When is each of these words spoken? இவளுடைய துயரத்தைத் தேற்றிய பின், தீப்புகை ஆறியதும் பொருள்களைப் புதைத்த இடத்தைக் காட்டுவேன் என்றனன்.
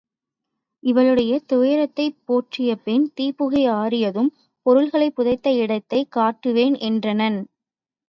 இவளுடைய 0.83 1.39
துயரத்தைத் 1.45 2.17
தேற்றிய 2.27 2.75
பின், 2.83 3.13
தீப்புகை 3.15 3.63
ஆறியதும் 3.75 4.33
பொருள்களைப் 4.65 5.15
புதைத்த 5.15 5.53
இடத்தைக் 5.55 6.13
காட்டுவேன் 6.15 6.77
என்றனன். 6.83 7.39